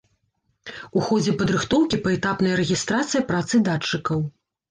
У 1.01 1.03
ходзе 1.09 1.33
падрыхтоўкі 1.41 1.99
паэтапная 2.07 2.55
рэгістрацыя 2.61 3.21
працы 3.31 3.55
датчыкаў. 3.67 4.19